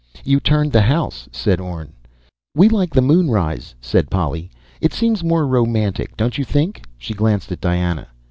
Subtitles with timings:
[0.25, 1.93] "You turned the house," said Orne.
[2.55, 4.49] "We like the moonrise," said Polly.
[4.81, 8.07] "It seems more romantic, don't you think?" She glanced at Diana.